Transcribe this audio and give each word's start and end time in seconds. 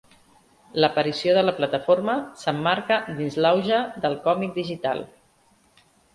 L'aparició 0.83 1.35
de 1.37 1.43
la 1.43 1.53
plataforma 1.59 2.15
s'emmarca 2.45 2.99
dins 3.21 3.39
l'auge 3.45 3.83
del 4.07 4.19
còmic 4.27 4.59
digital. 4.59 5.07